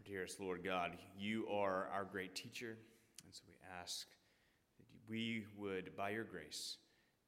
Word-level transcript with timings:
Our 0.00 0.12
dearest 0.12 0.40
Lord 0.40 0.64
God, 0.64 0.92
you 1.18 1.46
are 1.50 1.88
our 1.92 2.04
great 2.04 2.34
teacher, 2.34 2.78
and 3.24 3.34
so 3.34 3.42
we 3.46 3.54
ask 3.80 4.06
that 4.78 4.86
we 5.08 5.44
would, 5.58 5.94
by 5.96 6.10
your 6.10 6.24
grace, 6.24 6.78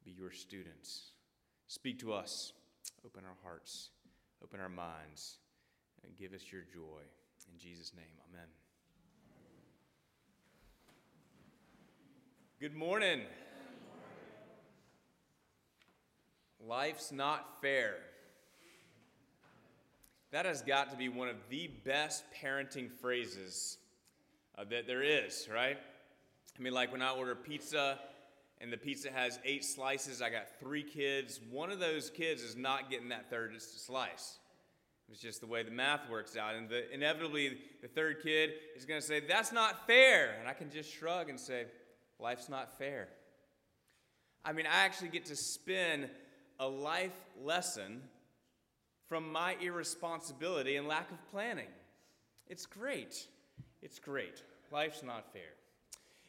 be 0.04 0.12
your 0.12 0.30
students. 0.30 1.10
Speak 1.66 1.98
to 1.98 2.12
us, 2.14 2.52
open 3.04 3.24
our 3.24 3.36
hearts, 3.42 3.90
open 4.42 4.58
our 4.60 4.70
minds, 4.70 5.38
and 6.02 6.16
give 6.16 6.32
us 6.32 6.50
your 6.50 6.62
joy. 6.62 7.02
In 7.52 7.58
Jesus' 7.58 7.92
name, 7.94 8.04
amen. 8.30 8.46
Good 12.58 12.74
morning. 12.74 13.22
Life's 16.58 17.12
not 17.12 17.60
fair. 17.60 17.96
That 20.32 20.46
has 20.46 20.62
got 20.62 20.90
to 20.90 20.96
be 20.96 21.10
one 21.10 21.28
of 21.28 21.36
the 21.50 21.68
best 21.84 22.24
parenting 22.42 22.90
phrases 22.90 23.76
uh, 24.56 24.64
that 24.70 24.86
there 24.86 25.02
is, 25.02 25.46
right? 25.52 25.76
I 26.58 26.62
mean, 26.62 26.72
like 26.72 26.90
when 26.90 27.02
I 27.02 27.10
order 27.10 27.34
pizza 27.34 27.98
and 28.58 28.72
the 28.72 28.78
pizza 28.78 29.10
has 29.12 29.38
eight 29.44 29.62
slices, 29.62 30.22
I 30.22 30.30
got 30.30 30.44
three 30.58 30.84
kids. 30.84 31.38
One 31.50 31.70
of 31.70 31.80
those 31.80 32.08
kids 32.08 32.42
is 32.42 32.56
not 32.56 32.90
getting 32.90 33.10
that 33.10 33.28
third 33.28 33.60
slice. 33.60 34.38
It's 35.10 35.20
just 35.20 35.42
the 35.42 35.46
way 35.46 35.62
the 35.62 35.70
math 35.70 36.08
works 36.08 36.34
out. 36.38 36.54
And 36.54 36.66
the, 36.66 36.90
inevitably, 36.90 37.58
the 37.82 37.88
third 37.88 38.22
kid 38.22 38.52
is 38.74 38.86
going 38.86 39.02
to 39.02 39.06
say, 39.06 39.20
That's 39.20 39.52
not 39.52 39.86
fair. 39.86 40.36
And 40.40 40.48
I 40.48 40.54
can 40.54 40.70
just 40.70 40.90
shrug 40.90 41.28
and 41.28 41.38
say, 41.38 41.66
Life's 42.18 42.48
not 42.48 42.78
fair. 42.78 43.08
I 44.46 44.54
mean, 44.54 44.64
I 44.64 44.84
actually 44.84 45.10
get 45.10 45.26
to 45.26 45.36
spin 45.36 46.08
a 46.58 46.66
life 46.66 47.12
lesson 47.38 48.00
from 49.08 49.30
my 49.30 49.56
irresponsibility 49.60 50.76
and 50.76 50.88
lack 50.88 51.10
of 51.10 51.18
planning. 51.30 51.68
It's 52.46 52.66
great. 52.66 53.26
It's 53.82 53.98
great. 53.98 54.42
Life's 54.70 55.02
not 55.02 55.32
fair. 55.32 55.42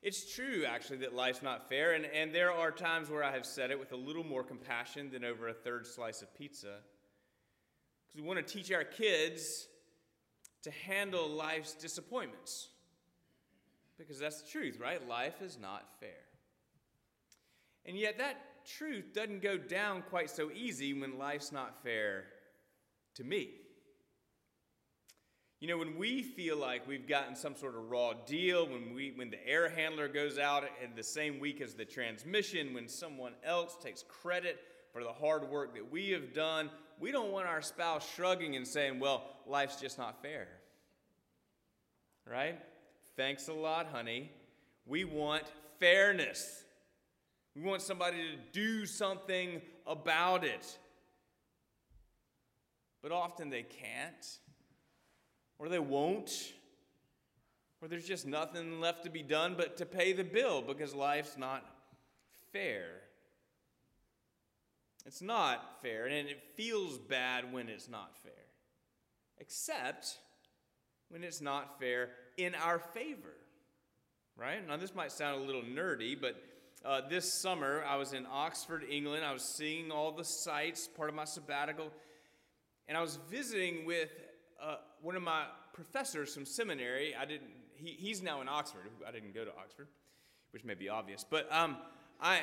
It's 0.01 0.35
true, 0.35 0.65
actually, 0.67 0.97
that 0.97 1.15
life's 1.15 1.41
not 1.41 1.69
fair, 1.69 1.93
and, 1.93 2.05
and 2.05 2.35
there 2.35 2.51
are 2.51 2.71
times 2.71 3.09
where 3.09 3.23
I 3.23 3.31
have 3.31 3.45
said 3.45 3.71
it 3.71 3.79
with 3.79 3.93
a 3.93 3.95
little 3.95 4.25
more 4.25 4.43
compassion 4.43 5.09
than 5.09 5.23
over 5.23 5.47
a 5.47 5.53
third 5.53 5.87
slice 5.87 6.21
of 6.21 6.35
pizza. 6.37 6.79
Because 8.07 8.21
we 8.21 8.27
want 8.27 8.45
to 8.45 8.53
teach 8.53 8.69
our 8.73 8.83
kids 8.83 9.67
to 10.63 10.71
handle 10.71 11.29
life's 11.29 11.73
disappointments. 11.73 12.67
Because 13.97 14.19
that's 14.19 14.41
the 14.41 14.49
truth, 14.49 14.77
right? 14.77 15.07
Life 15.07 15.41
is 15.41 15.57
not 15.57 15.85
fair. 16.01 16.09
And 17.85 17.97
yet, 17.97 18.17
that 18.17 18.65
truth 18.65 19.13
doesn't 19.13 19.41
go 19.41 19.57
down 19.57 20.03
quite 20.09 20.29
so 20.29 20.51
easy 20.53 20.93
when 20.93 21.17
life's 21.17 21.53
not 21.53 21.81
fair 21.81 22.25
to 23.15 23.23
me. 23.23 23.51
You 25.63 25.69
know, 25.69 25.77
when 25.77 25.97
we 25.97 26.21
feel 26.21 26.57
like 26.57 26.85
we've 26.89 27.07
gotten 27.07 27.37
some 27.37 27.55
sort 27.55 27.75
of 27.75 27.89
raw 27.89 28.11
deal, 28.25 28.67
when, 28.67 28.93
we, 28.93 29.13
when 29.15 29.29
the 29.29 29.47
air 29.47 29.69
handler 29.69 30.09
goes 30.09 30.37
out 30.37 30.65
in 30.83 30.93
the 30.93 31.03
same 31.03 31.39
week 31.39 31.61
as 31.61 31.73
the 31.73 31.85
transmission, 31.85 32.73
when 32.73 32.89
someone 32.89 33.31
else 33.45 33.77
takes 33.81 34.03
credit 34.03 34.59
for 34.91 35.03
the 35.03 35.13
hard 35.13 35.49
work 35.49 35.73
that 35.73 35.89
we 35.89 36.09
have 36.09 36.33
done, 36.33 36.69
we 36.99 37.13
don't 37.13 37.31
want 37.31 37.47
our 37.47 37.61
spouse 37.61 38.05
shrugging 38.13 38.57
and 38.57 38.67
saying, 38.67 38.99
well, 38.99 39.23
life's 39.47 39.77
just 39.77 39.97
not 39.97 40.21
fair. 40.21 40.49
Right? 42.29 42.59
Thanks 43.15 43.47
a 43.47 43.53
lot, 43.53 43.87
honey. 43.87 44.31
We 44.85 45.05
want 45.05 45.43
fairness. 45.79 46.65
We 47.55 47.61
want 47.61 47.81
somebody 47.81 48.17
to 48.17 48.37
do 48.51 48.85
something 48.85 49.61
about 49.87 50.43
it 50.43 50.77
but 53.03 53.11
often 53.11 53.49
they 53.49 53.63
can't, 53.63 54.39
or 55.59 55.67
they 55.67 55.77
won't, 55.77 56.53
or 57.81 57.89
there's 57.89 58.07
just 58.07 58.25
nothing 58.25 58.79
left 58.79 59.03
to 59.03 59.09
be 59.09 59.21
done 59.21 59.55
but 59.57 59.75
to 59.77 59.85
pay 59.85 60.13
the 60.13 60.23
bill 60.23 60.61
because 60.61 60.95
life's 60.95 61.37
not 61.37 61.65
fair. 62.53 62.85
It's 65.05 65.21
not 65.21 65.81
fair, 65.81 66.05
and 66.05 66.29
it 66.29 66.41
feels 66.55 66.97
bad 66.97 67.51
when 67.51 67.67
it's 67.67 67.89
not 67.89 68.15
fair, 68.23 68.31
except 69.37 70.17
when 71.09 71.25
it's 71.25 71.41
not 71.41 71.77
fair 71.77 72.11
in 72.37 72.55
our 72.55 72.79
favor, 72.79 73.35
right? 74.37 74.65
Now, 74.65 74.77
this 74.77 74.95
might 74.95 75.11
sound 75.11 75.41
a 75.41 75.45
little 75.45 75.61
nerdy, 75.61 76.15
but 76.19 76.41
uh, 76.85 77.01
this 77.09 77.33
summer 77.41 77.83
I 77.85 77.97
was 77.97 78.13
in 78.13 78.25
Oxford, 78.31 78.85
England. 78.89 79.25
I 79.25 79.33
was 79.33 79.43
seeing 79.43 79.91
all 79.91 80.13
the 80.13 80.23
sights, 80.23 80.87
part 80.87 81.09
of 81.09 81.15
my 81.15 81.25
sabbatical 81.25 81.91
and 82.87 82.97
I 82.97 83.01
was 83.01 83.19
visiting 83.29 83.85
with 83.85 84.09
uh, 84.61 84.75
one 85.01 85.15
of 85.15 85.21
my 85.21 85.45
professors 85.73 86.33
from 86.33 86.45
seminary. 86.45 87.15
I 87.15 87.25
didn't. 87.25 87.49
He, 87.75 87.91
he's 87.91 88.21
now 88.21 88.41
in 88.41 88.47
Oxford. 88.47 88.81
I 89.07 89.11
didn't 89.11 89.33
go 89.33 89.43
to 89.43 89.51
Oxford, 89.51 89.87
which 90.51 90.63
may 90.63 90.75
be 90.75 90.89
obvious. 90.89 91.25
But 91.29 91.51
um, 91.51 91.77
I. 92.21 92.41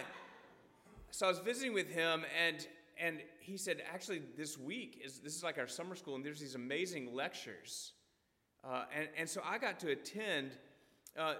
So 1.12 1.26
I 1.26 1.28
was 1.28 1.40
visiting 1.40 1.74
with 1.74 1.88
him, 1.88 2.24
and 2.46 2.66
and 2.98 3.18
he 3.40 3.56
said, 3.56 3.82
actually, 3.92 4.22
this 4.36 4.58
week 4.58 5.00
is 5.04 5.18
this 5.20 5.34
is 5.34 5.42
like 5.42 5.58
our 5.58 5.66
summer 5.66 5.96
school, 5.96 6.14
and 6.14 6.24
there's 6.24 6.40
these 6.40 6.54
amazing 6.54 7.14
lectures, 7.14 7.92
uh, 8.64 8.84
and 8.96 9.08
and 9.16 9.28
so 9.28 9.40
I 9.44 9.58
got 9.58 9.80
to 9.80 9.90
attend 9.90 10.52
uh, 11.18 11.34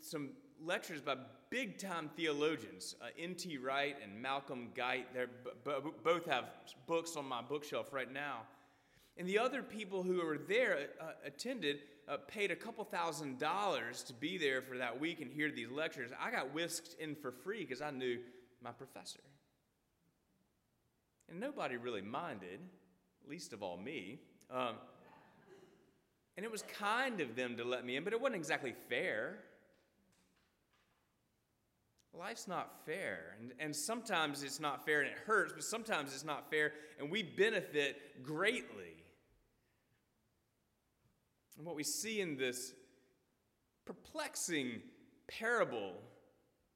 some 0.00 0.30
lectures 0.62 1.00
by 1.00 1.16
big 1.54 1.78
time 1.78 2.10
theologians, 2.16 2.96
uh, 3.00 3.06
N.T. 3.16 3.58
Wright 3.58 3.96
and 4.02 4.20
Malcolm 4.20 4.70
Guite. 4.74 5.14
They 5.14 5.26
b- 5.44 5.50
b- 5.64 5.90
both 6.02 6.26
have 6.26 6.46
books 6.88 7.14
on 7.14 7.26
my 7.26 7.42
bookshelf 7.42 7.92
right 7.92 8.12
now. 8.12 8.40
And 9.16 9.28
the 9.28 9.38
other 9.38 9.62
people 9.62 10.02
who 10.02 10.16
were 10.16 10.36
there 10.36 10.88
uh, 11.00 11.12
attended, 11.24 11.82
uh, 12.08 12.16
paid 12.26 12.50
a 12.50 12.56
couple 12.56 12.82
thousand 12.82 13.38
dollars 13.38 14.02
to 14.02 14.12
be 14.12 14.36
there 14.36 14.62
for 14.62 14.76
that 14.78 14.98
week 14.98 15.20
and 15.20 15.30
hear 15.30 15.48
these 15.48 15.70
lectures. 15.70 16.10
I 16.20 16.32
got 16.32 16.52
whisked 16.52 16.96
in 16.98 17.14
for 17.14 17.30
free 17.30 17.60
because 17.60 17.80
I 17.80 17.92
knew 17.92 18.18
my 18.60 18.72
professor. 18.72 19.20
And 21.28 21.38
nobody 21.38 21.76
really 21.76 22.02
minded, 22.02 22.58
least 23.28 23.52
of 23.52 23.62
all 23.62 23.76
me. 23.76 24.18
Um, 24.50 24.74
and 26.36 26.44
it 26.44 26.50
was 26.50 26.64
kind 26.80 27.20
of 27.20 27.36
them 27.36 27.56
to 27.58 27.64
let 27.64 27.84
me 27.84 27.94
in, 27.94 28.02
but 28.02 28.12
it 28.12 28.20
wasn't 28.20 28.38
exactly 28.38 28.74
fair. 28.88 29.38
Life's 32.18 32.46
not 32.46 32.84
fair. 32.86 33.36
And, 33.40 33.52
and 33.58 33.74
sometimes 33.74 34.42
it's 34.42 34.60
not 34.60 34.84
fair 34.84 35.00
and 35.00 35.10
it 35.10 35.18
hurts, 35.26 35.52
but 35.52 35.64
sometimes 35.64 36.14
it's 36.14 36.24
not 36.24 36.50
fair 36.50 36.72
and 36.98 37.10
we 37.10 37.22
benefit 37.22 38.22
greatly. 38.22 38.94
And 41.56 41.66
what 41.66 41.76
we 41.76 41.84
see 41.84 42.20
in 42.20 42.36
this 42.36 42.72
perplexing 43.84 44.80
parable 45.26 45.94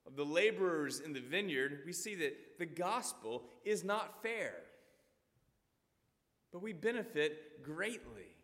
of 0.07 0.17
the 0.17 0.25
laborers 0.25 1.01
in 1.01 1.13
the 1.13 1.21
vineyard, 1.21 1.83
we 1.85 1.93
see 1.93 2.15
that 2.17 2.59
the 2.59 2.67
gospel 2.67 3.45
is 3.65 3.85
not 3.85 4.23
fair, 4.23 4.55
but 6.53 6.63
we 6.63 6.73
benefit 6.73 7.63
greatly. 7.63 8.35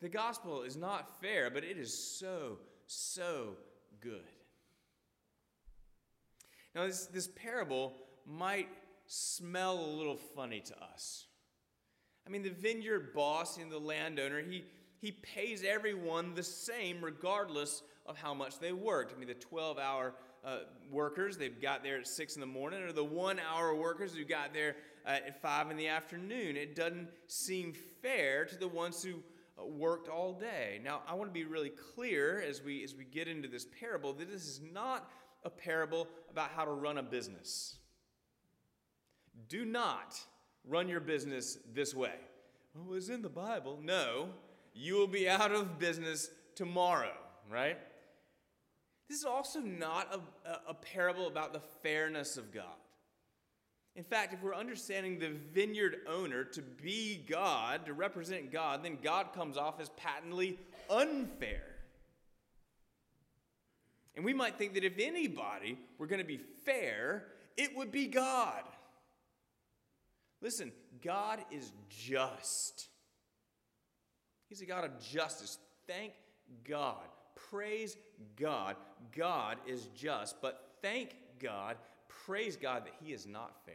The 0.00 0.08
gospel 0.08 0.62
is 0.62 0.76
not 0.76 1.20
fair, 1.20 1.50
but 1.50 1.62
it 1.62 1.78
is 1.78 1.92
so, 2.18 2.58
so 2.86 3.56
good. 4.00 4.41
Now, 6.74 6.86
this, 6.86 7.06
this 7.06 7.28
parable 7.28 7.92
might 8.26 8.68
smell 9.06 9.78
a 9.78 9.90
little 9.96 10.16
funny 10.16 10.60
to 10.60 10.74
us. 10.82 11.26
I 12.26 12.30
mean, 12.30 12.42
the 12.42 12.50
vineyard 12.50 13.12
boss 13.14 13.58
and 13.58 13.70
the 13.70 13.78
landowner, 13.78 14.40
he, 14.40 14.64
he 15.00 15.12
pays 15.12 15.64
everyone 15.64 16.34
the 16.34 16.42
same 16.42 17.04
regardless 17.04 17.82
of 18.06 18.16
how 18.16 18.32
much 18.32 18.58
they 18.58 18.72
worked. 18.72 19.12
I 19.14 19.18
mean, 19.18 19.28
the 19.28 19.34
12 19.34 19.78
hour 19.78 20.14
uh, 20.44 20.58
workers, 20.90 21.36
they've 21.36 21.60
got 21.60 21.82
there 21.82 21.98
at 21.98 22.06
6 22.06 22.34
in 22.34 22.40
the 22.40 22.46
morning, 22.46 22.82
or 22.82 22.92
the 22.92 23.04
one 23.04 23.38
hour 23.38 23.74
workers 23.74 24.14
who 24.14 24.24
got 24.24 24.52
there 24.52 24.76
uh, 25.06 25.10
at 25.10 25.40
5 25.40 25.70
in 25.70 25.76
the 25.76 25.88
afternoon. 25.88 26.56
It 26.56 26.74
doesn't 26.74 27.08
seem 27.26 27.74
fair 28.00 28.44
to 28.46 28.56
the 28.56 28.68
ones 28.68 29.02
who 29.02 29.14
uh, 29.60 29.66
worked 29.66 30.08
all 30.08 30.32
day. 30.32 30.80
Now, 30.82 31.02
I 31.06 31.14
want 31.14 31.28
to 31.28 31.34
be 31.34 31.44
really 31.44 31.70
clear 31.70 32.40
as 32.40 32.62
we, 32.62 32.82
as 32.82 32.94
we 32.94 33.04
get 33.04 33.28
into 33.28 33.48
this 33.48 33.66
parable 33.78 34.12
that 34.14 34.30
this 34.30 34.46
is 34.46 34.60
not 34.72 35.10
a 35.44 35.50
parable 35.50 36.08
about 36.30 36.50
how 36.50 36.64
to 36.64 36.70
run 36.70 36.98
a 36.98 37.02
business. 37.02 37.76
Do 39.48 39.64
not 39.64 40.18
run 40.68 40.88
your 40.88 41.00
business 41.00 41.58
this 41.74 41.94
way. 41.94 42.14
Oh, 42.76 42.94
it's 42.94 43.08
in 43.08 43.22
the 43.22 43.28
Bible. 43.28 43.78
No, 43.82 44.28
you 44.74 44.94
will 44.94 45.06
be 45.06 45.28
out 45.28 45.52
of 45.52 45.78
business 45.78 46.30
tomorrow, 46.54 47.12
right? 47.50 47.78
This 49.08 49.18
is 49.18 49.24
also 49.24 49.60
not 49.60 50.22
a, 50.46 50.70
a 50.70 50.74
parable 50.74 51.26
about 51.26 51.52
the 51.52 51.60
fairness 51.82 52.36
of 52.36 52.52
God. 52.52 52.64
In 53.94 54.04
fact, 54.04 54.32
if 54.32 54.42
we're 54.42 54.54
understanding 54.54 55.18
the 55.18 55.32
vineyard 55.52 55.96
owner 56.08 56.44
to 56.44 56.62
be 56.62 57.22
God, 57.28 57.84
to 57.86 57.92
represent 57.92 58.50
God, 58.50 58.82
then 58.82 58.96
God 59.02 59.34
comes 59.34 59.58
off 59.58 59.80
as 59.80 59.90
patently 59.90 60.58
unfair. 60.88 61.71
And 64.14 64.24
we 64.24 64.34
might 64.34 64.56
think 64.56 64.74
that 64.74 64.84
if 64.84 64.98
anybody 64.98 65.78
were 65.98 66.06
going 66.06 66.20
to 66.20 66.26
be 66.26 66.40
fair, 66.64 67.24
it 67.56 67.76
would 67.76 67.90
be 67.90 68.06
God. 68.06 68.62
Listen, 70.40 70.72
God 71.02 71.40
is 71.50 71.72
just. 71.88 72.88
He's 74.48 74.60
a 74.60 74.66
God 74.66 74.84
of 74.84 75.00
justice. 75.00 75.58
Thank 75.86 76.12
God. 76.68 77.06
Praise 77.50 77.96
God. 78.36 78.76
God 79.16 79.58
is 79.66 79.88
just, 79.94 80.40
but 80.40 80.72
thank 80.80 81.14
God, 81.38 81.76
praise 82.26 82.56
God 82.56 82.84
that 82.86 82.94
He 83.02 83.12
is 83.12 83.26
not 83.26 83.64
fair. 83.66 83.74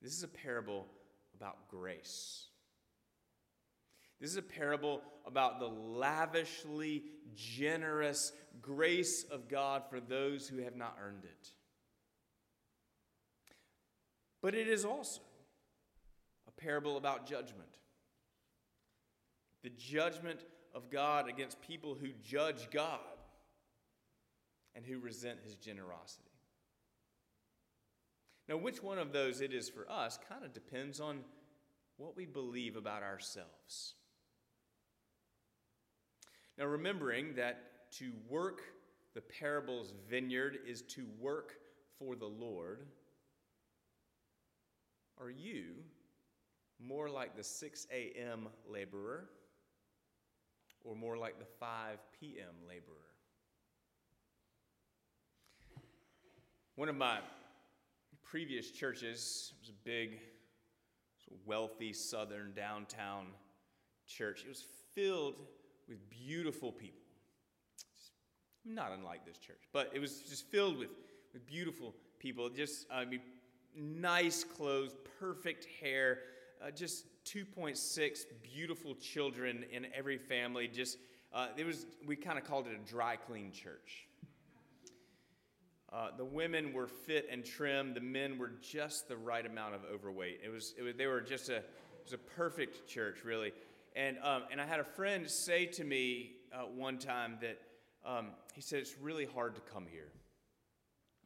This 0.00 0.12
is 0.12 0.22
a 0.22 0.28
parable 0.28 0.86
about 1.34 1.68
grace. 1.68 2.46
This 4.20 4.30
is 4.30 4.36
a 4.36 4.42
parable 4.42 5.02
about 5.26 5.60
the 5.60 5.68
lavishly 5.68 7.04
generous 7.34 8.32
grace 8.60 9.24
of 9.30 9.48
God 9.48 9.82
for 9.88 10.00
those 10.00 10.48
who 10.48 10.58
have 10.58 10.74
not 10.74 10.96
earned 11.00 11.24
it. 11.24 11.52
But 14.42 14.54
it 14.54 14.68
is 14.68 14.84
also 14.84 15.20
a 16.46 16.60
parable 16.60 16.96
about 16.96 17.26
judgment. 17.26 17.68
The 19.62 19.70
judgment 19.70 20.40
of 20.74 20.90
God 20.90 21.28
against 21.28 21.60
people 21.60 21.96
who 22.00 22.08
judge 22.22 22.70
God 22.70 23.00
and 24.74 24.84
who 24.84 24.98
resent 24.98 25.40
his 25.44 25.56
generosity. 25.56 26.30
Now, 28.48 28.56
which 28.56 28.82
one 28.82 28.98
of 28.98 29.12
those 29.12 29.40
it 29.40 29.52
is 29.52 29.68
for 29.68 29.90
us 29.90 30.18
kind 30.28 30.44
of 30.44 30.54
depends 30.54 31.00
on 31.00 31.20
what 31.96 32.16
we 32.16 32.24
believe 32.24 32.76
about 32.76 33.02
ourselves. 33.02 33.94
Now, 36.58 36.66
remembering 36.66 37.36
that 37.36 37.92
to 37.98 38.10
work 38.28 38.62
the 39.14 39.20
parable's 39.20 39.92
vineyard 40.10 40.58
is 40.66 40.82
to 40.82 41.06
work 41.20 41.52
for 41.98 42.16
the 42.16 42.26
Lord, 42.26 42.80
are 45.20 45.30
you 45.30 45.74
more 46.80 47.08
like 47.08 47.36
the 47.36 47.44
6 47.44 47.86
a.m. 47.92 48.48
laborer 48.68 49.28
or 50.84 50.96
more 50.96 51.16
like 51.16 51.38
the 51.38 51.46
5 51.60 51.98
p.m. 52.20 52.54
laborer? 52.68 52.96
One 56.74 56.88
of 56.88 56.96
my 56.96 57.18
previous 58.22 58.72
churches 58.72 59.52
was 59.60 59.70
a 59.70 59.84
big, 59.84 60.18
wealthy 61.46 61.92
southern 61.92 62.52
downtown 62.54 63.26
church. 64.06 64.42
It 64.44 64.48
was 64.48 64.64
filled 64.94 65.34
with 65.88 65.98
beautiful 66.10 66.72
people. 66.72 67.00
Not 68.64 68.92
unlike 68.92 69.24
this 69.24 69.38
church, 69.38 69.62
but 69.72 69.90
it 69.94 69.98
was 69.98 70.20
just 70.28 70.46
filled 70.50 70.78
with, 70.78 70.90
with 71.32 71.46
beautiful 71.46 71.94
people. 72.18 72.48
Just, 72.50 72.86
I 72.92 73.04
mean, 73.04 73.20
nice 73.76 74.44
clothes, 74.44 74.94
perfect 75.18 75.66
hair, 75.80 76.20
uh, 76.62 76.70
just 76.70 77.06
2.6 77.24 78.24
beautiful 78.42 78.94
children 78.94 79.64
in 79.72 79.86
every 79.94 80.18
family. 80.18 80.68
Just, 80.68 80.98
uh, 81.32 81.48
it 81.56 81.64
was, 81.64 81.86
we 82.06 82.16
kind 82.16 82.38
of 82.38 82.44
called 82.44 82.66
it 82.66 82.74
a 82.74 82.90
dry 82.90 83.16
clean 83.16 83.52
church. 83.52 84.08
Uh, 85.90 86.08
the 86.16 86.24
women 86.24 86.72
were 86.72 86.86
fit 86.86 87.26
and 87.30 87.44
trim. 87.44 87.94
The 87.94 88.00
men 88.00 88.36
were 88.36 88.52
just 88.60 89.08
the 89.08 89.16
right 89.16 89.44
amount 89.44 89.74
of 89.74 89.80
overweight. 89.90 90.40
It 90.44 90.50
was, 90.50 90.74
it 90.76 90.82
was 90.82 90.94
they 90.96 91.06
were 91.06 91.22
just 91.22 91.48
a, 91.48 91.56
it 91.56 91.64
was 92.04 92.12
a 92.12 92.18
perfect 92.18 92.86
church, 92.86 93.24
really. 93.24 93.52
And, 93.98 94.16
um, 94.22 94.44
and 94.52 94.60
I 94.60 94.64
had 94.64 94.78
a 94.78 94.84
friend 94.84 95.28
say 95.28 95.66
to 95.66 95.82
me 95.82 96.30
uh, 96.52 96.58
one 96.58 96.98
time 96.98 97.36
that 97.40 97.58
um, 98.06 98.28
he 98.54 98.60
said, 98.60 98.78
It's 98.78 98.96
really 98.96 99.24
hard 99.24 99.56
to 99.56 99.60
come 99.72 99.86
here. 99.90 100.12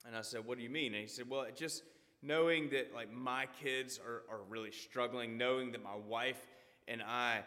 And 0.07 0.17
I 0.17 0.23
said, 0.23 0.47
What 0.47 0.57
do 0.57 0.65
you 0.65 0.71
mean? 0.71 0.95
And 0.95 1.03
he 1.03 1.07
said, 1.07 1.29
Well, 1.29 1.45
just 1.55 1.83
knowing 2.23 2.71
that 2.71 2.95
like 2.95 3.13
my 3.13 3.47
kids 3.63 4.01
are, 4.03 4.23
are 4.35 4.41
really 4.49 4.71
struggling, 4.71 5.37
knowing 5.37 5.73
that 5.73 5.85
my 5.85 5.97
wife 6.09 6.41
and 6.89 7.03
I 7.03 7.43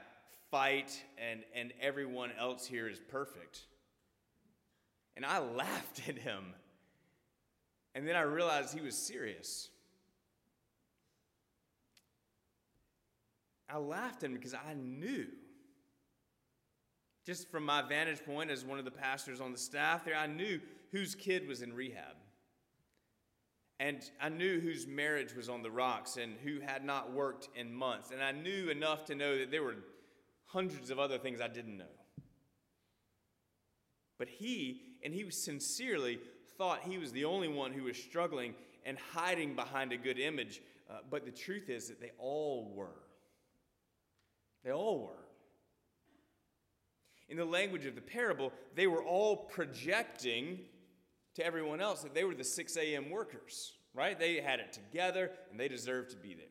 fight 0.51 1.04
and, 1.18 1.42
and 1.56 1.74
everyone 1.81 2.30
else 2.39 2.68
here 2.68 2.88
is 2.88 3.00
perfect. 3.00 3.62
And 5.16 5.25
I 5.25 5.39
laughed 5.56 6.07
at 6.07 6.19
him. 6.19 6.54
And 7.95 8.07
then 8.07 8.16
I 8.16 8.21
realized 8.21 8.75
he 8.75 8.81
was 8.81 8.95
serious. 8.95 9.69
I 13.69 13.77
laughed 13.77 14.23
at 14.23 14.29
him 14.29 14.35
because 14.35 14.53
I 14.53 14.73
knew. 14.73 15.27
Just 17.25 17.50
from 17.50 17.65
my 17.65 17.81
vantage 17.81 18.23
point 18.23 18.51
as 18.51 18.63
one 18.63 18.77
of 18.77 18.85
the 18.85 18.91
pastors 18.91 19.41
on 19.41 19.51
the 19.51 19.57
staff 19.57 20.06
there, 20.06 20.15
I 20.15 20.27
knew 20.27 20.62
whose 20.91 21.15
kid 21.15 21.47
was 21.47 21.62
in 21.62 21.73
rehab. 21.73 22.15
And 23.79 24.00
I 24.21 24.29
knew 24.29 24.59
whose 24.59 24.88
marriage 24.88 25.35
was 25.35 25.50
on 25.50 25.62
the 25.62 25.71
rocks 25.71 26.17
and 26.17 26.35
who 26.44 26.59
had 26.62 26.85
not 26.85 27.12
worked 27.12 27.50
in 27.56 27.73
months. 27.73 28.12
And 28.12 28.23
I 28.23 28.31
knew 28.31 28.69
enough 28.69 29.06
to 29.06 29.15
know 29.15 29.38
that 29.38 29.51
there 29.51 29.63
were 29.63 29.75
hundreds 30.45 30.91
of 30.91 31.00
other 31.00 31.18
things 31.18 31.41
I 31.41 31.47
didn't 31.47 31.77
know. 31.77 31.85
But 34.18 34.29
he, 34.29 34.81
and 35.03 35.13
he 35.13 35.29
sincerely 35.29 36.19
thought 36.57 36.83
he 36.83 36.97
was 36.97 37.11
the 37.11 37.25
only 37.25 37.50
one 37.50 37.73
who 37.73 37.83
was 37.83 37.97
struggling 37.97 38.53
and 38.85 38.97
hiding 38.97 39.56
behind 39.56 39.91
a 39.91 39.97
good 39.97 40.19
image. 40.19 40.61
Uh, 40.89 41.00
but 41.09 41.25
the 41.25 41.31
truth 41.31 41.69
is 41.69 41.89
that 41.89 42.00
they 42.00 42.11
all 42.18 42.71
were. 42.75 43.05
They 44.65 44.71
all 44.71 45.00
were. 45.00 45.25
In 47.29 47.38
the 47.38 47.45
language 47.45 47.85
of 47.85 47.95
the 47.95 48.01
parable, 48.01 48.51
they 48.75 48.88
were 48.88 49.03
all 49.03 49.38
projecting 49.38 50.59
to 51.35 51.45
everyone 51.45 51.79
else 51.81 52.01
that 52.01 52.13
they 52.13 52.23
were 52.23 52.33
the 52.33 52.44
6 52.44 52.77
a.m. 52.77 53.09
workers, 53.09 53.73
right? 53.94 54.17
They 54.17 54.41
had 54.41 54.59
it 54.59 54.73
together 54.73 55.31
and 55.51 55.59
they 55.59 55.67
deserved 55.67 56.12
to 56.12 56.17
be 56.17 56.33
there. 56.33 56.45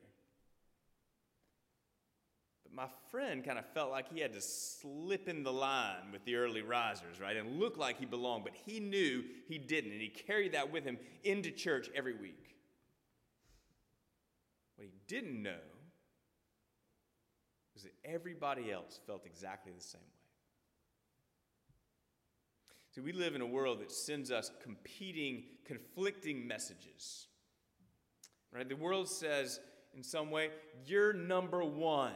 But 2.62 2.75
my 2.75 2.88
friend 3.11 3.44
kind 3.44 3.58
of 3.58 3.66
felt 3.72 3.90
like 3.90 4.12
he 4.12 4.20
had 4.20 4.32
to 4.34 4.40
slip 4.40 5.28
in 5.28 5.43
the 5.43 5.52
line 5.52 6.12
with 6.12 6.25
the 6.25 6.37
early 6.37 6.62
risers, 6.62 7.20
right? 7.20 7.37
And 7.37 7.58
look 7.58 7.76
like 7.76 7.99
he 7.99 8.06
belonged, 8.06 8.44
but 8.44 8.55
he 8.67 8.78
knew 8.78 9.25
he 9.49 9.58
didn't. 9.58 9.93
And 9.93 10.00
he 10.00 10.08
carried 10.08 10.52
that 10.52 10.70
with 10.70 10.84
him 10.84 10.99
into 11.25 11.50
church 11.50 11.88
every 11.94 12.14
week. 12.14 12.56
What 14.76 14.87
he 14.87 14.93
didn't 15.06 15.43
know 15.43 15.74
was 17.75 17.82
that 17.82 17.94
everybody 18.05 18.71
else 18.73 19.00
felt 19.06 19.26
exactly 19.26 19.73
the 19.76 19.82
same 19.82 20.00
way. 20.00 20.09
See, 22.94 23.00
we 23.00 23.12
live 23.12 23.35
in 23.35 23.41
a 23.41 23.47
world 23.47 23.81
that 23.81 23.91
sends 23.91 24.31
us 24.31 24.53
competing, 24.62 25.44
conflicting 25.67 26.47
messages. 26.47 27.26
Right? 28.53 28.69
The 28.69 28.76
world 28.76 29.09
says, 29.09 29.59
in 29.97 30.05
some 30.05 30.31
way, 30.31 30.50
you're 30.87 31.12
number 31.12 31.65
one, 31.65 32.12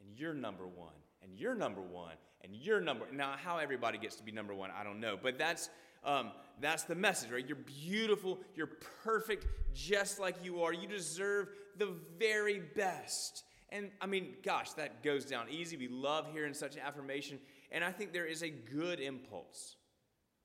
and 0.00 0.18
you're 0.18 0.32
number 0.32 0.66
one, 0.66 0.94
and 1.22 1.32
you're 1.34 1.54
number 1.54 1.82
one, 1.82 2.14
and 2.42 2.54
you're 2.54 2.80
number. 2.80 3.04
Now, 3.12 3.34
how 3.36 3.58
everybody 3.58 3.98
gets 3.98 4.16
to 4.16 4.22
be 4.22 4.32
number 4.32 4.54
one, 4.54 4.70
I 4.70 4.84
don't 4.84 5.00
know, 5.00 5.18
but 5.22 5.38
that's 5.38 5.68
um, 6.04 6.32
that's 6.60 6.84
the 6.84 6.94
message, 6.94 7.30
right? 7.30 7.46
You're 7.46 7.56
beautiful, 7.56 8.38
you're 8.54 8.70
perfect, 9.02 9.46
just 9.74 10.18
like 10.18 10.36
you 10.42 10.62
are. 10.62 10.72
You 10.72 10.86
deserve 10.86 11.48
the 11.78 11.94
very 12.18 12.60
best. 12.76 13.44
And 13.74 13.90
I 14.00 14.06
mean, 14.06 14.36
gosh, 14.44 14.70
that 14.74 15.02
goes 15.02 15.24
down 15.24 15.46
easy. 15.50 15.76
We 15.76 15.88
love 15.88 16.28
hearing 16.32 16.54
such 16.54 16.76
affirmation. 16.76 17.40
And 17.72 17.82
I 17.82 17.90
think 17.90 18.12
there 18.12 18.24
is 18.24 18.44
a 18.44 18.48
good 18.48 19.00
impulse 19.00 19.74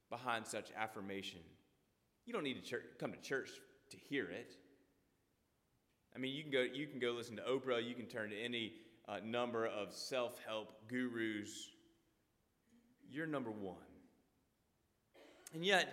behind 0.09 0.47
such 0.47 0.71
affirmation. 0.75 1.39
You 2.25 2.33
don't 2.33 2.43
need 2.43 2.55
to 2.55 2.67
church, 2.67 2.85
come 2.99 3.11
to 3.11 3.21
church 3.21 3.51
to 3.91 3.97
hear 3.97 4.25
it. 4.25 4.55
I 6.15 6.17
mean, 6.17 6.35
you 6.35 6.41
can 6.41 6.51
go, 6.51 6.61
you 6.73 6.87
can 6.87 6.99
go 6.99 7.11
listen 7.11 7.35
to 7.35 7.43
Oprah, 7.43 7.87
you 7.87 7.93
can 7.93 8.07
turn 8.07 8.31
to 8.31 8.35
any 8.35 8.73
uh, 9.07 9.17
number 9.23 9.67
of 9.67 9.93
self 9.93 10.39
help 10.47 10.73
gurus. 10.87 11.69
You're 13.11 13.27
number 13.27 13.51
one. 13.51 13.75
And 15.53 15.63
yet, 15.63 15.87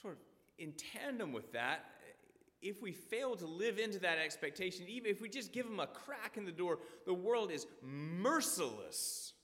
sort 0.00 0.14
of 0.14 0.20
in 0.58 0.74
tandem 0.92 1.32
with 1.32 1.50
that, 1.52 1.86
if 2.64 2.80
we 2.80 2.92
fail 2.92 3.36
to 3.36 3.46
live 3.46 3.78
into 3.78 3.98
that 4.00 4.18
expectation, 4.18 4.86
even 4.88 5.10
if 5.10 5.20
we 5.20 5.28
just 5.28 5.52
give 5.52 5.66
them 5.66 5.80
a 5.80 5.86
crack 5.86 6.38
in 6.38 6.46
the 6.46 6.50
door, 6.50 6.78
the 7.04 7.12
world 7.12 7.52
is 7.52 7.66
merciless 7.82 9.34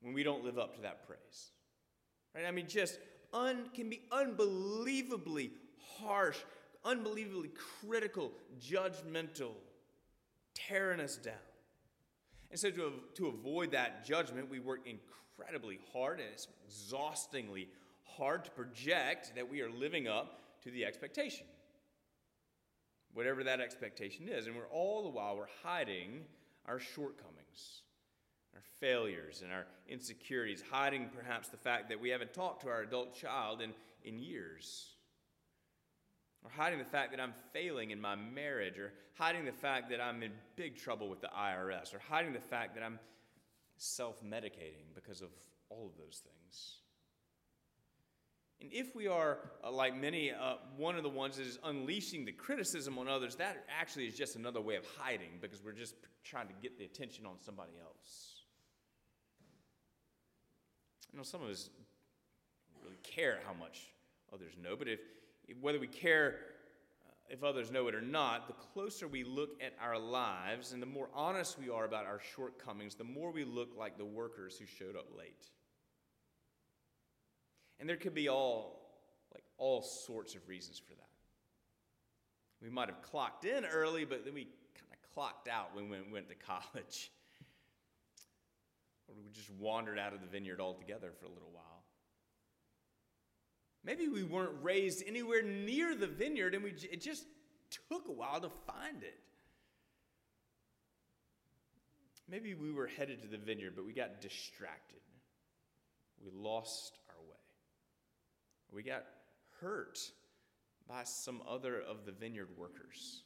when 0.00 0.12
we 0.12 0.24
don't 0.24 0.44
live 0.44 0.58
up 0.58 0.74
to 0.74 0.82
that 0.82 1.06
praise. 1.06 1.52
Right? 2.34 2.44
I 2.46 2.50
mean, 2.50 2.66
just 2.66 2.98
un, 3.32 3.70
can 3.72 3.88
be 3.88 4.02
unbelievably 4.10 5.52
harsh, 6.00 6.38
unbelievably 6.84 7.50
critical, 7.86 8.32
judgmental, 8.60 9.52
tearing 10.52 10.98
us 10.98 11.16
down. 11.16 11.34
And 12.50 12.58
so, 12.58 12.72
to, 12.72 12.92
to 13.14 13.28
avoid 13.28 13.70
that 13.70 14.04
judgment, 14.04 14.50
we 14.50 14.58
work 14.58 14.80
incredibly 14.84 15.78
hard, 15.92 16.18
and 16.18 16.28
it's 16.32 16.48
exhaustingly 16.66 17.68
hard 18.02 18.44
to 18.46 18.50
project 18.50 19.32
that 19.36 19.48
we 19.48 19.60
are 19.60 19.70
living 19.70 20.08
up 20.08 20.40
to 20.64 20.72
the 20.72 20.84
expectation 20.84 21.46
whatever 23.14 23.44
that 23.44 23.60
expectation 23.60 24.28
is. 24.28 24.46
And 24.46 24.56
we're 24.56 24.68
all 24.68 25.02
the 25.02 25.08
while 25.08 25.36
we're 25.36 25.46
hiding 25.62 26.22
our 26.66 26.78
shortcomings, 26.78 27.82
our 28.54 28.62
failures, 28.80 29.42
and 29.42 29.52
our 29.52 29.66
insecurities, 29.88 30.62
hiding 30.70 31.08
perhaps 31.14 31.48
the 31.48 31.56
fact 31.56 31.88
that 31.88 32.00
we 32.00 32.10
haven't 32.10 32.32
talked 32.34 32.62
to 32.62 32.68
our 32.68 32.82
adult 32.82 33.14
child 33.14 33.60
in, 33.60 33.72
in 34.04 34.18
years. 34.18 34.86
or 36.44 36.50
hiding 36.50 36.78
the 36.78 36.84
fact 36.84 37.10
that 37.10 37.20
I'm 37.20 37.34
failing 37.52 37.90
in 37.90 38.00
my 38.00 38.14
marriage, 38.14 38.78
or 38.78 38.92
hiding 39.14 39.44
the 39.44 39.52
fact 39.52 39.90
that 39.90 40.00
I'm 40.00 40.22
in 40.22 40.32
big 40.56 40.76
trouble 40.76 41.08
with 41.08 41.20
the 41.20 41.28
IRS, 41.28 41.94
or 41.94 41.98
hiding 41.98 42.32
the 42.32 42.40
fact 42.40 42.74
that 42.74 42.82
I'm 42.82 42.98
self 43.76 44.22
medicating 44.22 44.94
because 44.94 45.20
of 45.22 45.30
all 45.68 45.86
of 45.86 45.96
those 45.98 46.22
things. 46.22 46.76
And 48.60 48.70
if 48.72 48.94
we 48.94 49.06
are, 49.06 49.38
uh, 49.64 49.70
like 49.70 49.98
many, 49.98 50.32
uh, 50.32 50.56
one 50.76 50.96
of 50.96 51.02
the 51.02 51.08
ones 51.08 51.38
that 51.38 51.46
is 51.46 51.58
unleashing 51.64 52.24
the 52.24 52.32
criticism 52.32 52.98
on 52.98 53.08
others, 53.08 53.36
that 53.36 53.64
actually 53.68 54.06
is 54.06 54.14
just 54.14 54.36
another 54.36 54.60
way 54.60 54.76
of 54.76 54.84
hiding 54.98 55.30
because 55.40 55.64
we're 55.64 55.72
just 55.72 55.94
trying 56.24 56.48
to 56.48 56.54
get 56.62 56.78
the 56.78 56.84
attention 56.84 57.24
on 57.24 57.36
somebody 57.40 57.72
else. 57.82 58.42
I 61.12 61.16
know 61.16 61.22
some 61.22 61.42
of 61.42 61.48
us 61.48 61.70
really 62.84 62.98
care 63.02 63.40
how 63.46 63.54
much 63.54 63.92
others 64.32 64.52
know, 64.62 64.76
but 64.76 64.88
if 64.88 65.00
whether 65.60 65.80
we 65.80 65.88
care 65.88 66.36
uh, 67.04 67.12
if 67.30 67.42
others 67.42 67.72
know 67.72 67.88
it 67.88 67.94
or 67.94 68.00
not, 68.00 68.46
the 68.46 68.52
closer 68.52 69.08
we 69.08 69.24
look 69.24 69.60
at 69.62 69.72
our 69.80 69.98
lives 69.98 70.72
and 70.72 70.80
the 70.80 70.86
more 70.86 71.08
honest 71.14 71.58
we 71.58 71.70
are 71.70 71.84
about 71.84 72.06
our 72.06 72.20
shortcomings, 72.36 72.94
the 72.94 73.04
more 73.04 73.32
we 73.32 73.44
look 73.44 73.70
like 73.76 73.96
the 73.96 74.04
workers 74.04 74.58
who 74.58 74.66
showed 74.66 74.96
up 74.96 75.06
late. 75.18 75.48
And 77.80 77.88
there 77.88 77.96
could 77.96 78.14
be 78.14 78.28
all 78.28 78.78
like 79.32 79.44
all 79.58 79.82
sorts 79.82 80.34
of 80.34 80.46
reasons 80.48 80.78
for 80.78 80.94
that. 80.94 81.08
We 82.62 82.68
might 82.68 82.88
have 82.88 83.00
clocked 83.02 83.44
in 83.44 83.64
early, 83.64 84.04
but 84.04 84.24
then 84.24 84.34
we 84.34 84.44
kind 84.44 84.92
of 84.92 85.14
clocked 85.14 85.48
out 85.48 85.74
when 85.74 85.88
we 85.88 85.96
went 86.12 86.28
to 86.28 86.34
college. 86.34 87.10
Or 89.08 89.14
we 89.24 89.30
just 89.32 89.50
wandered 89.50 89.98
out 89.98 90.12
of 90.12 90.20
the 90.20 90.26
vineyard 90.26 90.60
altogether 90.60 91.10
for 91.18 91.26
a 91.26 91.30
little 91.30 91.50
while. 91.52 91.64
Maybe 93.82 94.08
we 94.08 94.22
weren't 94.22 94.62
raised 94.62 95.02
anywhere 95.06 95.42
near 95.42 95.96
the 95.96 96.06
vineyard 96.06 96.54
and 96.54 96.62
we, 96.62 96.70
it 96.70 97.00
just 97.00 97.24
took 97.88 98.08
a 98.08 98.12
while 98.12 98.40
to 98.40 98.50
find 98.66 99.02
it. 99.02 99.18
Maybe 102.28 102.54
we 102.54 102.70
were 102.70 102.86
headed 102.86 103.22
to 103.22 103.28
the 103.28 103.38
vineyard, 103.38 103.72
but 103.74 103.84
we 103.84 103.92
got 103.92 104.20
distracted. 104.20 105.00
We 106.22 106.30
lost. 106.32 106.99
We 108.72 108.82
got 108.82 109.04
hurt 109.60 109.98
by 110.88 111.04
some 111.04 111.42
other 111.48 111.80
of 111.80 112.04
the 112.06 112.12
vineyard 112.12 112.48
workers. 112.56 113.22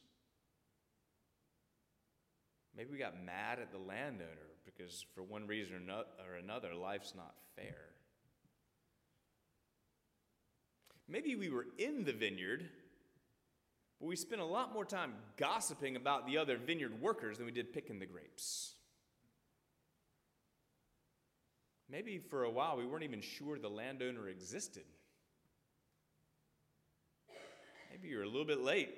Maybe 2.77 2.91
we 2.91 2.99
got 2.99 3.25
mad 3.25 3.59
at 3.61 3.71
the 3.71 3.79
landowner 3.79 4.29
because, 4.65 5.05
for 5.15 5.23
one 5.23 5.47
reason 5.47 5.89
or 5.89 6.35
another, 6.37 6.75
life's 6.75 7.15
not 7.15 7.35
fair. 7.57 7.77
Maybe 11.07 11.37
we 11.37 11.51
were 11.51 11.67
in 11.79 12.05
the 12.05 12.13
vineyard, 12.13 12.69
but 14.01 14.07
we 14.07 14.17
spent 14.17 14.41
a 14.41 14.47
lot 14.47 14.73
more 14.73 14.85
time 14.85 15.13
gossiping 15.37 15.97
about 15.97 16.27
the 16.27 16.39
other 16.39 16.57
vineyard 16.57 17.01
workers 17.01 17.37
than 17.37 17.47
we 17.47 17.53
did 17.53 17.73
picking 17.73 17.99
the 17.99 18.07
grapes. 18.07 18.75
Maybe 21.89 22.19
for 22.19 22.45
a 22.45 22.51
while 22.51 22.77
we 22.77 22.87
weren't 22.87 23.05
even 23.05 23.21
sure 23.21 23.59
the 23.59 23.69
landowner 23.69 24.29
existed. 24.29 24.85
Maybe 27.95 28.09
you're 28.09 28.25
a 28.25 28.29
little 28.29 28.45
bit 28.45 28.61
late. 28.61 28.93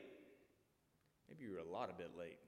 Maybe 1.29 1.45
you're 1.45 1.59
a 1.59 1.71
lot 1.71 1.91
a 1.91 1.93
bit 1.93 2.13
late. 2.19 2.39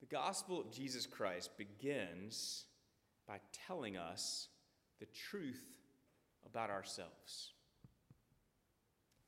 The 0.00 0.06
gospel 0.06 0.58
of 0.58 0.72
Jesus 0.72 1.04
Christ 1.04 1.50
begins 1.58 2.64
by 3.26 3.40
telling 3.66 3.98
us 3.98 4.48
the 5.00 5.06
truth 5.30 5.62
about 6.46 6.70
ourselves, 6.70 7.52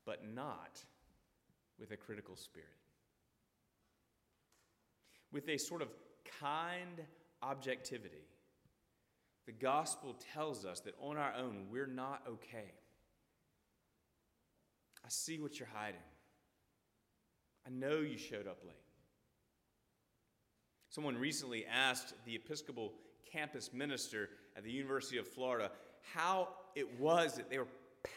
but 0.07 0.25
not 0.35 0.83
with 1.79 1.91
a 1.91 1.99
critical 1.99 2.35
spirit. 2.35 2.69
With 5.33 5.51
a 5.51 5.59
sort 5.59 5.83
of 5.83 5.89
kind 6.41 7.03
objectivity, 7.43 8.25
the 9.45 9.53
gospel 9.53 10.17
tells 10.33 10.65
us 10.65 10.81
that 10.81 10.95
on 10.99 11.19
our 11.19 11.35
own, 11.35 11.67
we're 11.71 11.87
not 11.87 12.23
okay. 12.27 12.73
I 15.11 15.13
see 15.13 15.41
what 15.41 15.59
you're 15.59 15.69
hiding. 15.75 15.99
I 17.67 17.71
know 17.71 17.99
you 17.99 18.17
showed 18.17 18.47
up 18.47 18.59
late. 18.65 18.77
Someone 20.89 21.17
recently 21.17 21.67
asked 21.67 22.15
the 22.25 22.37
Episcopal 22.37 22.93
campus 23.33 23.73
minister 23.73 24.29
at 24.57 24.63
the 24.63 24.71
University 24.71 25.19
of 25.19 25.27
Florida 25.27 25.73
how 26.15 26.51
it 26.77 27.01
was 27.01 27.35
that 27.35 27.51
they 27.51 27.59
were 27.59 27.67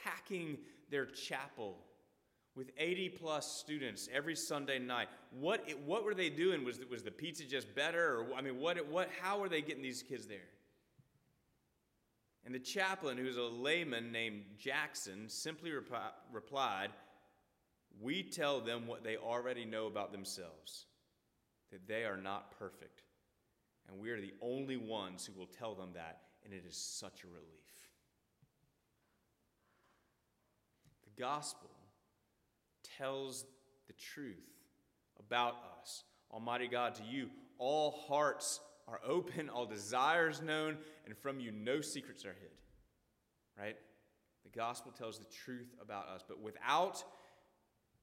packing 0.03 0.59
their 0.91 1.07
chapel 1.07 1.77
with 2.55 2.69
80 2.77 3.09
plus 3.09 3.59
students 3.59 4.07
every 4.13 4.35
Sunday 4.35 4.77
night. 4.77 5.07
What, 5.31 5.67
what 5.87 6.03
were 6.03 6.13
they 6.13 6.29
doing? 6.29 6.63
Was, 6.63 6.79
was 6.91 7.01
the 7.01 7.09
pizza 7.09 7.43
just 7.45 7.73
better? 7.73 8.19
Or, 8.19 8.35
I 8.37 8.41
mean, 8.41 8.59
what, 8.59 8.87
what, 8.87 9.09
how 9.19 9.39
were 9.39 9.49
they 9.49 9.61
getting 9.61 9.81
these 9.81 10.03
kids 10.03 10.27
there? 10.27 10.45
And 12.45 12.53
the 12.53 12.59
chaplain, 12.59 13.17
who's 13.17 13.37
a 13.37 13.43
layman 13.43 14.11
named 14.11 14.43
Jackson, 14.57 15.29
simply 15.29 15.71
rep- 15.71 16.15
replied, 16.31 16.89
We 18.01 18.23
tell 18.23 18.59
them 18.59 18.85
what 18.85 19.03
they 19.03 19.15
already 19.15 19.63
know 19.63 19.87
about 19.87 20.11
themselves 20.11 20.85
that 21.71 21.87
they 21.87 22.03
are 22.03 22.17
not 22.17 22.57
perfect. 22.59 23.01
And 23.87 23.99
we 23.99 24.11
are 24.11 24.21
the 24.21 24.33
only 24.41 24.77
ones 24.77 25.25
who 25.25 25.37
will 25.37 25.47
tell 25.47 25.73
them 25.73 25.89
that, 25.95 26.21
and 26.43 26.53
it 26.53 26.63
is 26.67 26.77
such 26.77 27.23
a 27.23 27.27
relief. 27.27 27.43
The 31.03 31.21
gospel 31.21 31.69
tells 32.97 33.45
the 33.87 33.93
truth 33.93 34.35
about 35.19 35.55
us. 35.81 36.03
Almighty 36.31 36.67
God, 36.67 36.95
to 36.95 37.03
you, 37.03 37.29
all 37.57 38.03
hearts 38.07 38.59
are 38.93 38.99
open, 39.09 39.49
all 39.49 39.65
desires 39.65 40.41
known, 40.41 40.77
and 41.05 41.17
from 41.17 41.39
you 41.39 41.51
no 41.51 41.81
secrets 41.81 42.25
are 42.25 42.35
hid. 42.39 42.51
Right? 43.59 43.75
The 44.43 44.57
gospel 44.57 44.91
tells 44.91 45.17
the 45.17 45.25
truth 45.25 45.73
about 45.81 46.07
us, 46.09 46.23
but 46.27 46.39
without 46.39 47.03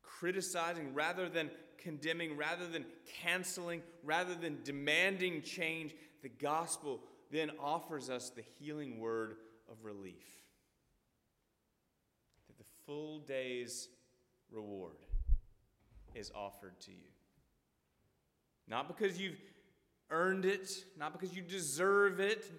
criticizing, 0.03 0.95
rather 0.95 1.29
than 1.29 1.51
condemning, 1.79 2.37
rather 2.37 2.67
than 2.67 2.85
canceling, 3.23 3.83
rather 4.03 4.35
than 4.35 4.59
demanding 4.65 5.43
change, 5.43 5.95
the 6.23 6.29
gospel 6.29 7.01
then 7.31 7.51
offers 7.61 8.11
us 8.11 8.31
the 8.31 8.43
healing 8.59 8.99
word 8.99 9.37
of 9.71 9.85
relief 9.85 10.27
That 12.49 12.59
the 12.59 12.65
full 12.87 13.21
day's 13.21 13.89
reward 14.51 14.97
is 16.15 16.33
offered 16.35 16.79
to 16.81 16.91
you. 16.91 17.11
Not 18.67 18.89
because 18.89 19.21
you've 19.21 19.41
earned 20.11 20.45
it, 20.45 20.85
not 20.99 21.13
because 21.13 21.35
you 21.35 21.43
deserve 21.43 22.21
it, 22.21 22.51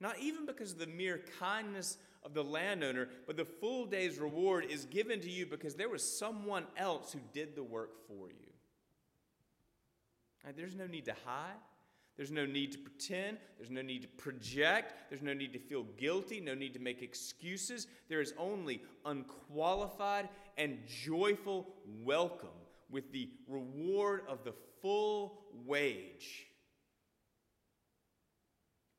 not 0.00 0.18
even 0.18 0.46
because 0.46 0.72
of 0.72 0.78
the 0.78 0.86
mere 0.86 1.22
kindness 1.38 1.98
of 2.24 2.34
the 2.34 2.42
landowner, 2.42 3.08
but 3.26 3.36
the 3.36 3.44
full 3.44 3.86
day's 3.86 4.18
reward 4.18 4.66
is 4.68 4.84
given 4.86 5.20
to 5.20 5.30
you 5.30 5.46
because 5.46 5.74
there 5.74 5.88
was 5.88 6.02
someone 6.02 6.64
else 6.76 7.12
who 7.12 7.20
did 7.32 7.54
the 7.54 7.62
work 7.62 8.06
for 8.08 8.28
you. 8.28 8.52
Right, 10.44 10.56
there's 10.56 10.74
no 10.76 10.86
need 10.86 11.06
to 11.06 11.14
hide. 11.24 11.56
There's 12.16 12.30
no 12.30 12.46
need 12.46 12.72
to 12.72 12.78
pretend. 12.78 13.38
There's 13.58 13.70
no 13.70 13.82
need 13.82 14.02
to 14.02 14.08
project. 14.08 15.10
There's 15.10 15.22
no 15.22 15.34
need 15.34 15.52
to 15.52 15.58
feel 15.58 15.84
guilty. 15.98 16.40
No 16.40 16.54
need 16.54 16.72
to 16.74 16.80
make 16.80 17.02
excuses. 17.02 17.86
There 18.08 18.20
is 18.20 18.32
only 18.38 18.82
unqualified 19.04 20.28
and 20.56 20.78
joyful 20.86 21.68
welcome 22.02 22.48
with 22.90 23.12
the 23.12 23.28
reward 23.48 24.22
of 24.28 24.44
the 24.44 24.54
full 24.80 25.42
wage. 25.66 26.46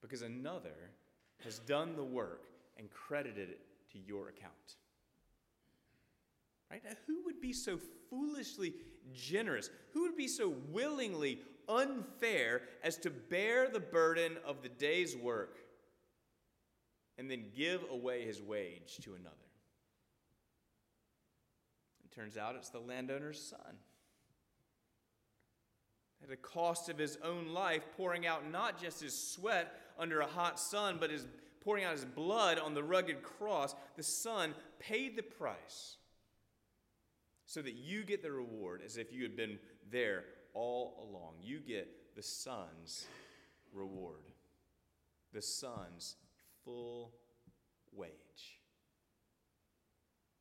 Because 0.08 0.22
another 0.22 0.92
has 1.44 1.60
done 1.60 1.96
the 1.96 2.04
work 2.04 2.46
and 2.78 2.90
credited 2.90 3.50
it 3.50 3.60
to 3.92 4.00
your 4.00 4.30
account. 4.30 4.54
Right? 6.72 6.82
Who 7.08 7.24
would 7.26 7.42
be 7.42 7.52
so 7.52 7.78
foolishly 8.10 8.74
generous? 9.14 9.70
Who 9.94 10.04
would 10.04 10.16
be 10.16 10.28
so 10.28 10.54
willingly 10.72 11.40
unfair 11.68 12.62
as 12.84 12.98
to 12.98 13.10
bear 13.10 13.70
the 13.70 13.80
burden 13.80 14.38
of 14.46 14.62
the 14.62 14.70
day's 14.70 15.16
work 15.16 15.58
and 17.18 17.30
then 17.30 17.46
give 17.56 17.84
away 17.92 18.26
his 18.26 18.42
wage 18.42 18.98
to 19.02 19.16
another. 19.16 19.36
It 22.06 22.16
turns 22.16 22.38
out 22.38 22.56
it's 22.56 22.70
the 22.70 22.80
landowner's 22.80 23.42
son. 23.42 23.78
At 26.22 26.30
the 26.30 26.36
cost 26.36 26.90
of 26.90 26.98
his 26.98 27.18
own 27.24 27.50
life, 27.50 27.84
pouring 27.96 28.26
out 28.26 28.50
not 28.50 28.82
just 28.82 29.02
his 29.02 29.18
sweat 29.18 29.74
under 30.00 30.20
a 30.20 30.28
hot 30.28 30.60
sun, 30.60 30.98
but 31.00 31.12
his 31.12 31.28
pouring 31.62 31.84
out 31.84 31.92
his 31.92 32.06
blood 32.06 32.58
on 32.60 32.74
the 32.74 32.84
rugged 32.84 33.22
cross, 33.22 33.76
the 33.96 34.04
son 34.04 34.54
paid 34.80 35.18
the 35.18 35.24
price 35.24 35.98
so 37.46 37.62
that 37.62 37.76
you 37.76 38.04
get 38.04 38.22
the 38.22 38.32
reward 38.32 38.82
as 38.86 38.98
if 38.98 39.12
you 39.12 39.24
had 39.24 39.36
been 39.36 39.58
there 39.90 40.24
all 40.54 41.10
along. 41.10 41.36
You 41.42 41.60
get 41.60 41.88
the 42.16 42.24
Son's 42.24 43.06
reward, 43.74 44.26
the 45.34 45.42
Son's 45.42 46.16
full 46.66 47.14
wage. 47.94 48.12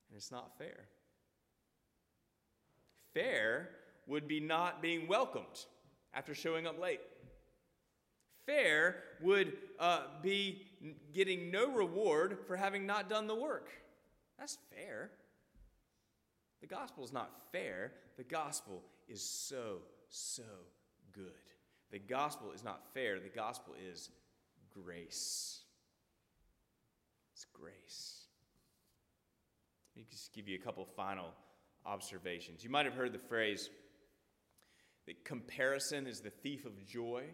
And 0.08 0.16
it's 0.16 0.32
not 0.32 0.56
fair. 0.58 0.88
Fair 3.12 3.70
would 4.06 4.28
be 4.28 4.40
not 4.40 4.80
being 4.80 5.08
welcomed 5.08 5.66
after 6.14 6.34
showing 6.34 6.66
up 6.66 6.80
late. 6.80 7.00
Fair 8.46 8.96
would 9.20 9.52
uh, 9.80 10.02
be 10.22 10.62
getting 11.12 11.50
no 11.50 11.72
reward 11.72 12.38
for 12.46 12.56
having 12.56 12.86
not 12.86 13.10
done 13.10 13.26
the 13.26 13.34
work. 13.34 13.68
That's 14.38 14.58
fair. 14.70 15.10
The 16.60 16.66
gospel 16.66 17.04
is 17.04 17.12
not 17.12 17.30
fair. 17.52 17.92
The 18.16 18.24
gospel 18.24 18.82
is 19.08 19.22
so, 19.22 19.78
so 20.08 20.42
good. 21.12 21.32
The 21.90 21.98
gospel 21.98 22.52
is 22.52 22.64
not 22.64 22.82
fair. 22.94 23.18
The 23.18 23.28
gospel 23.28 23.74
is 23.90 24.10
grace. 24.72 25.60
It's 27.34 27.46
grace. 27.52 28.26
Let 29.94 30.02
me 30.02 30.06
just 30.10 30.32
give 30.32 30.48
you 30.48 30.56
a 30.56 30.64
couple 30.64 30.84
final 30.84 31.28
observations. 31.84 32.62
You 32.62 32.70
might 32.70 32.84
have 32.84 32.94
heard 32.94 33.12
the 33.12 33.18
phrase 33.18 33.70
that 35.06 35.24
comparison 35.24 36.06
is 36.06 36.20
the 36.20 36.30
thief 36.30 36.66
of 36.66 36.86
joy. 36.86 37.24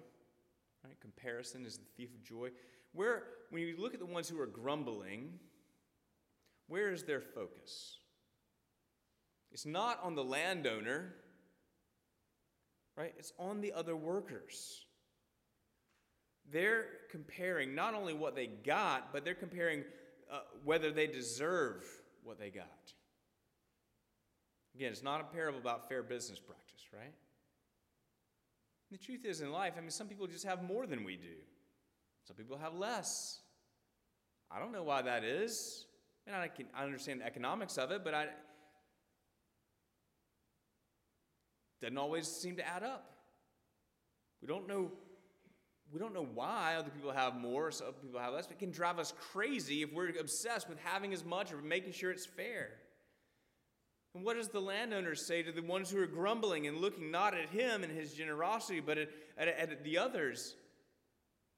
Right? 0.84 1.00
Comparison 1.00 1.64
is 1.64 1.78
the 1.78 1.84
thief 1.96 2.10
of 2.14 2.22
joy. 2.22 2.50
Where, 2.92 3.24
when 3.50 3.62
you 3.62 3.76
look 3.78 3.94
at 3.94 4.00
the 4.00 4.06
ones 4.06 4.28
who 4.28 4.40
are 4.40 4.46
grumbling, 4.46 5.38
where 6.68 6.92
is 6.92 7.04
their 7.04 7.20
focus? 7.20 7.98
It's 9.52 9.66
not 9.66 10.00
on 10.02 10.14
the 10.14 10.24
landowner, 10.24 11.14
right? 12.96 13.14
It's 13.18 13.32
on 13.38 13.60
the 13.60 13.72
other 13.72 13.94
workers. 13.94 14.86
They're 16.50 16.86
comparing 17.10 17.74
not 17.74 17.94
only 17.94 18.14
what 18.14 18.34
they 18.34 18.46
got, 18.46 19.12
but 19.12 19.24
they're 19.24 19.34
comparing 19.34 19.84
uh, 20.30 20.40
whether 20.64 20.90
they 20.90 21.06
deserve 21.06 21.84
what 22.24 22.38
they 22.38 22.50
got. 22.50 22.66
Again, 24.74 24.90
it's 24.90 25.02
not 25.02 25.20
a 25.20 25.24
parable 25.24 25.58
about 25.58 25.88
fair 25.88 26.02
business 26.02 26.38
practice, 26.38 26.82
right? 26.92 27.12
The 28.92 28.98
truth 28.98 29.24
is, 29.24 29.40
in 29.40 29.50
life, 29.50 29.72
I 29.76 29.80
mean, 29.80 29.90
some 29.90 30.06
people 30.06 30.26
just 30.26 30.44
have 30.44 30.62
more 30.62 30.86
than 30.86 31.02
we 31.02 31.16
do, 31.16 31.34
some 32.24 32.36
people 32.36 32.58
have 32.58 32.74
less. 32.74 33.40
I 34.50 34.58
don't 34.58 34.70
know 34.70 34.82
why 34.82 35.00
that 35.02 35.24
is. 35.24 35.86
And 36.26 36.36
I 36.36 36.46
can 36.48 36.66
I 36.74 36.84
understand 36.84 37.20
the 37.20 37.26
economics 37.26 37.78
of 37.78 37.90
it, 37.90 38.04
but 38.04 38.14
I 38.14 38.26
doesn't 41.80 41.98
always 41.98 42.28
seem 42.28 42.56
to 42.56 42.68
add 42.68 42.84
up. 42.84 43.10
We 44.40 44.46
don't 44.46 44.68
know 44.68 44.92
we 45.92 45.98
don't 45.98 46.14
know 46.14 46.26
why 46.34 46.76
other 46.76 46.90
people 46.90 47.10
have 47.12 47.34
more, 47.34 47.70
some 47.70 47.92
people 48.00 48.20
have 48.20 48.34
less. 48.34 48.46
It 48.50 48.58
can 48.58 48.70
drive 48.70 48.98
us 48.98 49.12
crazy 49.32 49.82
if 49.82 49.92
we're 49.92 50.10
obsessed 50.18 50.68
with 50.68 50.78
having 50.78 51.12
as 51.12 51.24
much 51.24 51.52
or 51.52 51.56
making 51.56 51.92
sure 51.92 52.10
it's 52.10 52.24
fair. 52.24 52.70
And 54.14 54.24
what 54.24 54.36
does 54.36 54.48
the 54.48 54.60
landowner 54.60 55.14
say 55.14 55.42
to 55.42 55.52
the 55.52 55.62
ones 55.62 55.90
who 55.90 55.98
are 55.98 56.06
grumbling 56.06 56.66
and 56.66 56.78
looking 56.78 57.10
not 57.10 57.34
at 57.34 57.48
him 57.48 57.82
and 57.82 57.96
his 57.96 58.12
generosity, 58.12 58.80
but 58.80 58.98
at, 58.98 59.08
at, 59.38 59.48
at 59.48 59.84
the 59.84 59.98
others? 59.98 60.54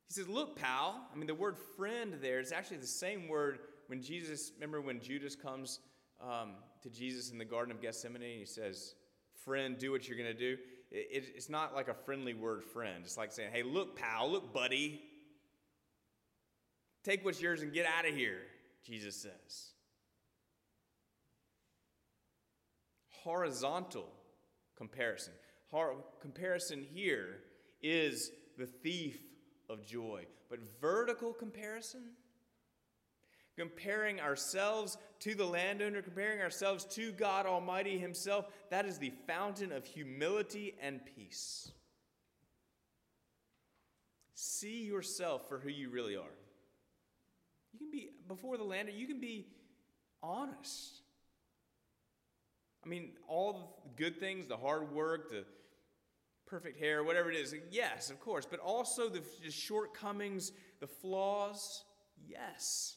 He 0.07 0.15
says, 0.15 0.29
Look, 0.29 0.57
pal. 0.57 1.01
I 1.13 1.17
mean, 1.17 1.27
the 1.27 1.35
word 1.35 1.57
friend 1.77 2.15
there 2.21 2.41
is 2.41 2.53
actually 2.53 2.77
the 2.77 2.87
same 2.87 3.29
word 3.29 3.59
when 3.89 4.03
Jesus, 4.03 4.53
remember 4.55 4.81
when 4.81 5.01
Judas 5.01 5.35
comes 5.35 5.81
um, 6.23 6.53
to 6.83 6.91
Jesus 6.91 7.31
in 7.31 7.39
the 7.39 7.45
Garden 7.45 7.75
of 7.75 7.83
Gethsemane 7.83 8.23
and 8.23 8.39
he 8.39 8.47
says, 8.47 8.95
Friend, 9.45 9.77
do 9.77 9.91
what 9.91 10.09
you're 10.09 10.17
going 10.19 10.33
to 10.33 10.39
do 10.39 10.57
it, 10.95 11.33
it's 11.35 11.49
not 11.49 11.75
like 11.75 11.89
a 11.89 11.95
friendly 11.95 12.35
word 12.35 12.65
friend. 12.65 13.03
It's 13.05 13.17
like 13.17 13.33
saying, 13.33 13.51
hey, 13.53 13.63
look, 13.63 13.97
pal, 13.97 14.31
look, 14.31 14.53
buddy. 14.53 15.03
Take 17.03 17.25
what's 17.25 17.41
yours 17.41 17.61
and 17.63 17.73
get 17.73 17.87
out 17.87 18.09
of 18.09 18.15
here, 18.15 18.41
Jesus 18.87 19.17
says. 19.17 19.74
Horizontal 23.25 24.07
comparison. 24.77 25.33
Hor- 25.71 26.05
comparison 26.21 26.85
here 26.93 27.41
is 27.83 28.31
the 28.59 28.67
thief 28.67 29.19
of 29.69 29.85
joy. 29.85 30.27
But 30.51 30.61
vertical 30.81 31.33
comparison, 31.33 32.03
comparing 33.57 34.21
ourselves 34.21 34.99
to 35.21 35.35
the 35.35 35.47
landowner, 35.47 36.03
comparing 36.03 36.43
ourselves 36.43 36.85
to 36.97 37.13
God 37.13 37.47
Almighty 37.47 37.99
Himself, 37.99 38.47
that 38.71 38.85
is 38.85 38.99
the 38.99 39.13
fountain 39.27 39.73
of 39.73 39.87
humility 39.87 40.75
and 40.81 41.01
peace. 41.17 41.73
See 44.35 44.85
yourself 44.85 45.49
for 45.49 45.59
who 45.59 45.71
you 45.71 45.89
really 45.89 46.17
are. 46.17 46.37
You 47.73 47.79
can 47.79 47.91
be, 47.91 48.11
before 48.29 48.59
the 48.59 48.65
landowner, 48.65 48.99
you 48.99 49.07
can 49.07 49.21
be 49.21 49.47
honest. 50.23 51.01
I 52.85 52.89
mean, 52.89 53.13
all 53.27 53.81
the 53.85 54.03
good 54.03 54.21
things, 54.21 54.47
the 54.47 54.57
hard 54.57 54.93
work, 54.93 55.31
the 55.31 55.45
perfect 56.47 56.79
hair, 56.79 57.03
whatever 57.03 57.31
it 57.31 57.37
is, 57.37 57.55
yes, 57.71 58.11
of 58.11 58.21
course, 58.21 58.47
but 58.49 58.61
also 58.61 59.09
the, 59.09 59.23
the 59.43 59.51
shortcomings, 59.51 60.53
the 60.81 60.87
flaws, 60.87 61.85
yes 62.27 62.97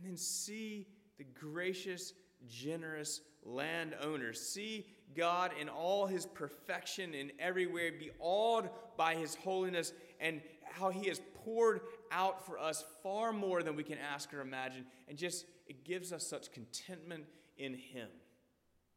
and 0.00 0.10
then 0.10 0.16
see 0.16 0.86
the 1.18 1.24
gracious, 1.24 2.14
generous 2.48 3.20
landowner. 3.44 4.32
See 4.32 4.86
God 5.14 5.52
in 5.60 5.68
all 5.68 6.06
his 6.06 6.26
perfection 6.26 7.14
and 7.14 7.32
everywhere, 7.38 7.92
be 7.92 8.10
awed 8.18 8.70
by 8.96 9.14
his 9.14 9.34
holiness 9.34 9.92
and 10.20 10.40
how 10.62 10.90
he 10.90 11.08
has 11.08 11.20
poured 11.44 11.80
out 12.12 12.46
for 12.46 12.58
us 12.58 12.84
far 13.02 13.32
more 13.32 13.62
than 13.62 13.76
we 13.76 13.82
can 13.82 13.98
ask 13.98 14.32
or 14.32 14.40
imagine. 14.40 14.84
And 15.08 15.18
just, 15.18 15.44
it 15.70 15.84
gives 15.84 16.12
us 16.12 16.26
such 16.26 16.50
contentment 16.50 17.22
in 17.56 17.74
him, 17.74 18.08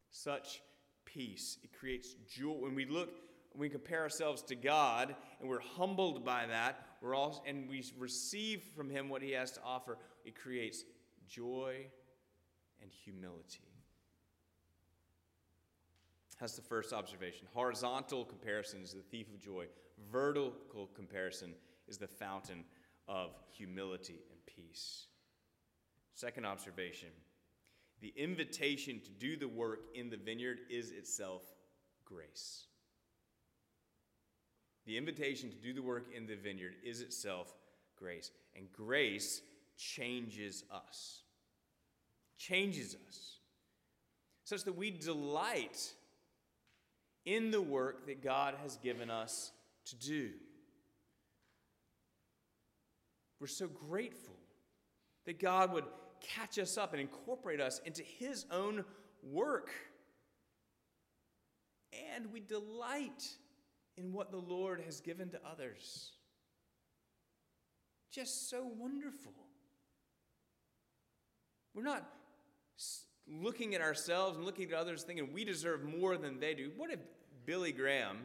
such 0.10 0.64
peace. 1.06 1.60
It 1.64 1.72
creates 1.72 2.16
joy. 2.28 2.54
When 2.54 2.74
we 2.74 2.88
look, 2.88 3.12
when 3.52 3.62
we 3.62 3.70
compare 3.70 4.02
ourselves 4.02 4.42
to 4.44 4.56
God 4.56 5.16
and 5.40 5.48
we're 5.48 5.60
humbled 5.60 6.26
by 6.26 6.48
that, 6.48 6.84
we're 7.00 7.14
all, 7.14 7.44
and 7.48 7.70
we 7.70 7.86
receive 7.96 8.64
from 8.76 8.90
him 8.90 9.08
what 9.08 9.22
he 9.22 9.34
has 9.34 9.52
to 9.52 9.60
offer, 9.64 10.00
it 10.26 10.34
creates 10.34 10.84
joy 11.30 11.86
and 12.82 12.90
humility. 12.90 13.70
That's 16.40 16.56
the 16.56 16.64
first 16.64 16.92
observation. 16.92 17.46
Horizontal 17.54 18.26
comparison 18.26 18.82
is 18.82 18.94
the 18.94 19.04
thief 19.04 19.28
of 19.32 19.40
joy, 19.40 19.68
vertical 20.12 20.90
comparison 20.96 21.54
is 21.88 22.00
the 22.00 22.08
fountain 22.08 22.64
of 23.08 23.36
humility 23.52 24.24
and 24.32 24.40
peace. 24.48 25.06
Second 26.14 26.46
observation 26.46 27.10
the 28.02 28.14
invitation 28.18 29.00
to 29.00 29.10
do 29.12 29.38
the 29.38 29.48
work 29.48 29.86
in 29.96 30.10
the 30.10 30.18
vineyard 30.18 30.60
is 30.70 30.92
itself 30.92 31.42
grace. 32.04 32.66
The 34.86 34.98
invitation 34.98 35.50
to 35.50 35.56
do 35.56 35.74
the 35.74 35.82
work 35.82 36.08
in 36.14 36.28
the 36.28 36.36
vineyard 36.36 36.76
is 36.84 37.00
itself 37.00 37.56
grace. 37.98 38.30
And 38.58 38.70
grace 38.74 39.42
changes 39.78 40.66
us. 40.70 41.22
Changes 42.38 42.98
us. 43.08 43.40
Such 44.44 44.66
that 44.66 44.76
we 44.76 44.92
delight 44.92 45.94
in 47.26 47.52
the 47.52 47.62
work 47.62 48.06
that 48.08 48.22
God 48.22 48.56
has 48.62 48.76
given 48.76 49.10
us 49.10 49.54
to 49.86 49.96
do. 49.96 50.32
We're 53.40 53.48
so 53.48 53.68
grateful 53.68 54.36
that 55.26 55.40
God 55.40 55.72
would 55.72 55.86
catch 56.24 56.58
us 56.58 56.78
up 56.78 56.94
and 56.94 57.02
incorporate 57.02 57.62
us 57.62 57.80
into 57.86 58.02
His 58.02 58.46
own 58.52 58.84
work. 59.22 59.70
And 62.16 62.32
we 62.34 62.40
delight 62.40 63.28
in 63.98 64.12
what 64.12 64.32
the 64.32 64.38
Lord 64.38 64.82
has 64.82 65.00
given 65.00 65.30
to 65.30 65.40
others. 65.46 66.12
Just 68.12 68.50
so 68.50 68.64
wonderful. 68.78 69.34
We're 71.74 71.84
not 71.84 72.08
looking 73.28 73.74
at 73.74 73.82
ourselves 73.82 74.38
and 74.38 74.46
looking 74.46 74.72
at 74.72 74.74
others 74.74 75.04
thinking 75.04 75.32
we 75.34 75.46
deserve 75.46 75.84
more 75.84 76.18
than 76.18 76.40
they 76.40 76.54
do. 76.54 76.72
What 76.76 76.92
if 76.92 77.00
Billy 77.46 77.72
Graham 77.72 78.18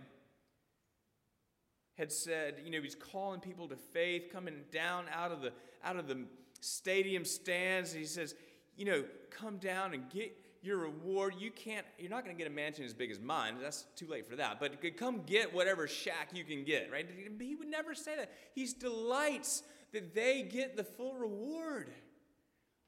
had 1.97 2.13
said, 2.13 2.61
you 2.65 2.71
know, 2.71 2.81
he's 2.81 2.95
calling 2.95 3.41
people 3.41 3.69
to 3.69 3.77
faith, 3.77 4.29
coming 4.33 4.63
down 4.71 5.07
out 5.13 5.33
of 5.33 5.41
the 5.41 5.53
out 5.83 5.97
of 5.97 6.07
the 6.07 6.27
stadium 6.61 7.25
stands, 7.25 7.92
and 7.92 8.01
he 8.01 8.07
says, 8.07 8.35
you 8.77 8.85
know, 8.85 9.05
come 9.31 9.59
down 9.59 9.94
and 9.94 10.09
get 10.11 10.37
your 10.62 10.79
reward. 10.79 11.35
You 11.38 11.51
can't, 11.51 11.87
you're 11.99 12.11
not 12.11 12.25
going 12.25 12.37
to 12.37 12.38
get 12.38 12.51
a 12.51 12.55
mansion 12.55 12.85
as 12.85 12.94
big 12.94 13.11
as 13.11 13.21
mine. 13.21 13.57
That's 13.61 13.87
too 13.97 14.07
late 14.07 14.27
for 14.27 14.37
that. 14.37 14.61
But 14.61 14.81
come 14.97 15.23
get 15.27 15.55
whatever 15.55 15.87
shack 15.87 16.31
you 16.33 16.44
can 16.44 16.64
get, 16.64 16.90
right? 16.90 17.09
He 17.40 17.55
would 17.55 17.68
never 17.68 17.94
say 17.94 18.16
that. 18.16 18.33
He 18.55 18.66
delights 18.66 19.62
that 19.92 20.14
they 20.14 20.42
get 20.42 20.77
the 20.77 20.85
full 20.85 21.14
reward. 21.14 21.90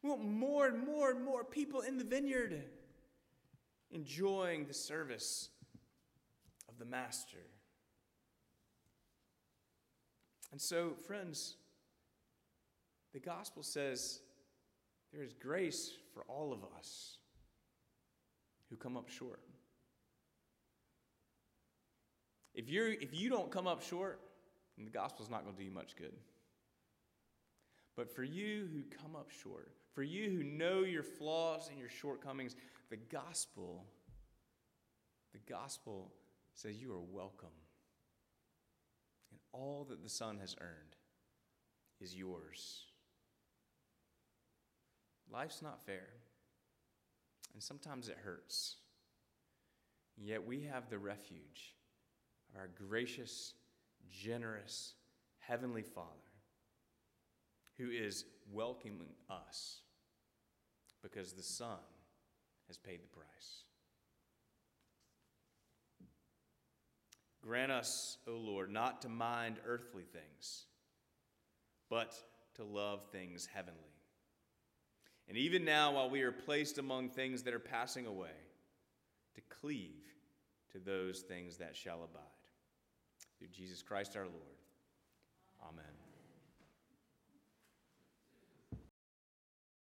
We 0.02 0.10
want 0.10 0.24
more 0.24 0.66
and 0.66 0.84
more 0.84 1.10
and 1.10 1.24
more 1.24 1.44
people 1.44 1.80
in 1.80 1.98
the 1.98 2.04
vineyard 2.04 2.64
enjoying 3.92 4.66
the 4.66 4.74
service 4.74 5.50
of 6.68 6.78
the 6.78 6.84
Master. 6.84 7.38
And 10.52 10.60
so, 10.60 10.94
friends, 11.06 11.56
the 13.12 13.20
gospel 13.20 13.62
says 13.62 14.20
there 15.12 15.22
is 15.22 15.32
grace 15.32 15.92
for 16.14 16.22
all 16.28 16.52
of 16.52 16.60
us 16.76 17.18
who 18.68 18.76
come 18.76 18.96
up 18.96 19.08
short. 19.08 19.40
If, 22.54 22.68
you're, 22.68 22.88
if 22.88 23.14
you 23.14 23.28
don't 23.28 23.50
come 23.50 23.66
up 23.66 23.82
short, 23.82 24.20
then 24.76 24.84
the 24.84 24.90
gospel's 24.90 25.30
not 25.30 25.44
going 25.44 25.54
to 25.54 25.58
do 25.58 25.64
you 25.64 25.72
much 25.72 25.96
good. 25.96 26.14
But 27.96 28.14
for 28.14 28.22
you 28.22 28.68
who 28.72 28.82
come 29.02 29.16
up 29.16 29.30
short, 29.30 29.72
for 29.94 30.02
you 30.02 30.30
who 30.30 30.44
know 30.44 30.80
your 30.80 31.02
flaws 31.02 31.68
and 31.68 31.78
your 31.78 31.88
shortcomings, 31.88 32.54
the 32.90 32.96
gospel, 32.96 33.84
the 35.32 35.52
gospel 35.52 36.12
says 36.54 36.80
you 36.80 36.92
are 36.92 37.00
welcome. 37.00 37.48
And 39.30 39.40
all 39.52 39.86
that 39.90 40.02
the 40.02 40.08
Son 40.08 40.38
has 40.38 40.56
earned 40.60 40.96
is 42.00 42.14
yours. 42.14 42.89
Life's 45.32 45.62
not 45.62 45.84
fair, 45.84 46.08
and 47.54 47.62
sometimes 47.62 48.08
it 48.08 48.18
hurts. 48.24 48.76
Yet 50.16 50.44
we 50.44 50.62
have 50.62 50.90
the 50.90 50.98
refuge 50.98 51.76
of 52.50 52.60
our 52.60 52.68
gracious, 52.88 53.54
generous 54.10 54.94
Heavenly 55.38 55.82
Father 55.82 56.30
who 57.80 57.90
is 57.90 58.24
welcoming 58.52 59.14
us 59.30 59.80
because 61.02 61.32
the 61.32 61.42
Son 61.42 61.78
has 62.66 62.76
paid 62.76 63.02
the 63.02 63.08
price. 63.08 63.64
Grant 67.40 67.72
us, 67.72 68.18
O 68.28 68.32
Lord, 68.32 68.70
not 68.70 69.00
to 69.02 69.08
mind 69.08 69.56
earthly 69.66 70.04
things, 70.04 70.66
but 71.88 72.14
to 72.56 72.64
love 72.64 73.06
things 73.10 73.48
heavenly. 73.50 73.89
And 75.30 75.38
even 75.38 75.64
now, 75.64 75.92
while 75.92 76.10
we 76.10 76.22
are 76.22 76.32
placed 76.32 76.78
among 76.78 77.10
things 77.10 77.44
that 77.44 77.54
are 77.54 77.60
passing 77.60 78.04
away, 78.06 78.34
to 79.36 79.40
cleave 79.42 80.02
to 80.72 80.80
those 80.80 81.20
things 81.20 81.56
that 81.58 81.76
shall 81.76 82.02
abide. 82.02 82.22
Through 83.38 83.48
Jesus 83.52 83.80
Christ 83.80 84.16
our 84.16 84.24
Lord. 84.24 84.34
Amen. 85.62 85.89